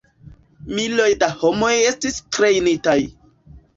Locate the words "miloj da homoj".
0.77-1.71